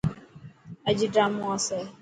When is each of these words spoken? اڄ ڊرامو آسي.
اڄ 0.87 0.99
ڊرامو 1.13 1.43
آسي. 1.55 1.79